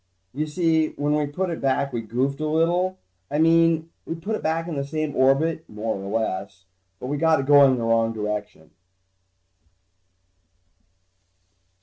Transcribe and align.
You 0.33 0.47
see, 0.47 0.93
when 0.95 1.13
we 1.13 1.27
put 1.27 1.51
it 1.51 1.61
back, 1.61 1.93
we 1.93 2.01
goofed 2.01 2.39
a 2.39 2.47
little. 2.47 2.97
I 3.29 3.37
mean, 3.37 3.91
we 4.05 4.15
put 4.15 4.35
it 4.35 4.41
back 4.41 4.67
in 4.67 4.75
the 4.75 4.83
same 4.83 5.15
orbit, 5.15 5.63
more 5.69 5.95
or 5.95 6.19
less, 6.19 6.65
but 6.99 7.05
we 7.05 7.17
got 7.17 7.39
it 7.39 7.45
going 7.45 7.71
in 7.73 7.77
the 7.77 7.83
wrong 7.83 8.11
direction. 8.11 8.71